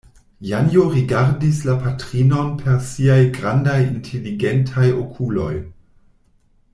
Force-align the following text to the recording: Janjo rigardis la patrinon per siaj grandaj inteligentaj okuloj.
Janjo 0.41 0.87
rigardis 0.93 1.59
la 1.67 1.75
patrinon 1.83 2.49
per 2.63 2.81
siaj 2.87 3.19
grandaj 3.37 3.77
inteligentaj 3.85 4.89
okuloj. 5.05 5.53